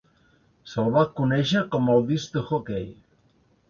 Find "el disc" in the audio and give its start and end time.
1.99-2.37